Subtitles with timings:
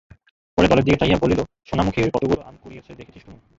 [0.57, 3.37] পরে দলের দিকে চাহিয়া বলিল, সোনামুখীর কতগুলো আম কুড়িয়েচে দেখেছিস টুনু?